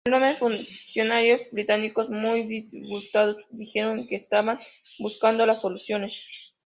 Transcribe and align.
En 0.03 0.13
Londres, 0.13 0.39
funcionarios 0.39 1.43
británicos 1.51 2.09
muy 2.09 2.47
disgustados, 2.47 3.37
dijeron 3.51 4.07
que 4.07 4.15
estaban 4.15 4.57
buscando 4.97 5.45
las 5.45 5.61
soluciones. 5.61 6.55